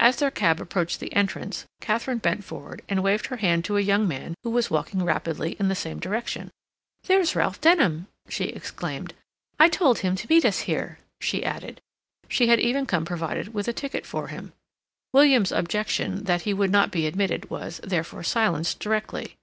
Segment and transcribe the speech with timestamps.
[0.00, 3.80] As their cab approached the entrance, Katharine bent forward and waved her hand to a
[3.80, 6.50] young man who was walking rapidly in the same direction.
[7.04, 9.14] "There's Ralph Denham!" she exclaimed.
[9.60, 11.80] "I told him to meet us here," she added.
[12.26, 14.52] She had even come provided with a ticket for him.
[15.12, 19.36] William's objection that he would not be admitted was, therefore, silenced directly.